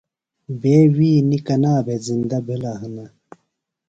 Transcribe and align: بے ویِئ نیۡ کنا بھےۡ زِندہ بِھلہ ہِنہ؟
بے 0.61 0.75
ویِئ 0.95 1.17
نیۡ 1.29 1.43
کنا 1.47 1.73
بھےۡ 1.85 2.01
زِندہ 2.07 2.39
بِھلہ 2.45 2.73
ہِنہ؟ 2.81 3.05